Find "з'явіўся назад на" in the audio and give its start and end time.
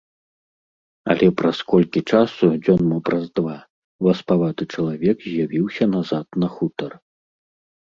5.29-6.53